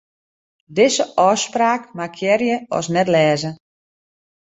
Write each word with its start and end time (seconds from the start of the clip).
Dizze 0.75 1.05
ôfspraak 1.27 1.83
markearje 1.97 2.55
as 2.77 2.85
net-lêzen. 2.93 3.55